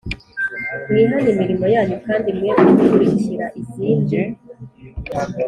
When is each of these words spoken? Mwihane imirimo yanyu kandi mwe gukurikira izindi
Mwihane 0.87 1.27
imirimo 1.33 1.65
yanyu 1.75 1.97
kandi 2.07 2.27
mwe 2.37 2.49
gukurikira 2.67 3.45
izindi 3.61 4.19